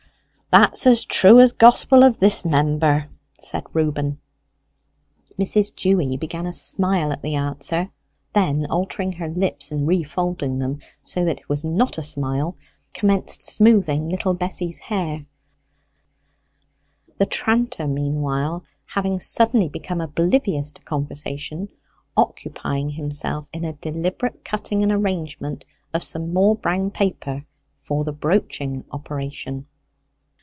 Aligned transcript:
"That's 0.53 0.85
as 0.85 1.05
true 1.05 1.39
as 1.39 1.53
gospel 1.53 2.03
of 2.03 2.19
this 2.19 2.43
member," 2.43 3.09
said 3.39 3.63
Reuben. 3.71 4.19
Mrs. 5.39 5.73
Dewy 5.73 6.17
began 6.17 6.45
a 6.45 6.51
smile 6.51 7.13
at 7.13 7.21
the 7.21 7.35
answer, 7.35 7.89
then 8.33 8.65
altering 8.65 9.13
her 9.13 9.29
lips 9.29 9.71
and 9.71 9.87
refolding 9.87 10.59
them 10.59 10.79
so 11.01 11.23
that 11.23 11.39
it 11.39 11.47
was 11.47 11.63
not 11.63 11.97
a 11.97 12.01
smile, 12.03 12.57
commenced 12.93 13.43
smoothing 13.43 14.09
little 14.09 14.33
Bessy's 14.33 14.77
hair; 14.79 15.25
the 17.17 17.25
tranter 17.25 17.83
having 17.83 17.93
meanwhile 17.95 18.65
suddenly 19.19 19.69
become 19.69 20.01
oblivious 20.01 20.69
to 20.73 20.81
conversation, 20.81 21.69
occupying 22.17 22.89
himself 22.89 23.47
in 23.53 23.63
a 23.63 23.71
deliberate 23.71 24.43
cutting 24.43 24.83
and 24.83 24.91
arrangement 24.91 25.63
of 25.93 26.03
some 26.03 26.33
more 26.33 26.57
brown 26.57 26.91
paper 26.91 27.45
for 27.77 28.03
the 28.03 28.11
broaching 28.11 28.83
operation. 28.91 29.65